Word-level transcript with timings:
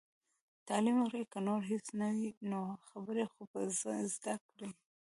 تعليم 0.67 0.97
وکړئ! 0.99 1.23
که 1.33 1.39
نور 1.47 1.61
هيڅ 1.71 1.85
نه 1.99 2.07
وي 2.17 2.29
نو، 2.49 2.61
خبرې 2.89 3.25
خو 3.31 3.41
به 3.51 3.59
زده 4.15 4.35
کړي. 4.49 4.69